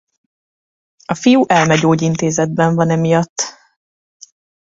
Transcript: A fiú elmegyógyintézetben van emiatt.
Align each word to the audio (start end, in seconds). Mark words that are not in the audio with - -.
A 1.05 1.13
fiú 1.13 1.45
elmegyógyintézetben 1.47 2.75
van 2.75 2.89
emiatt. 2.89 3.35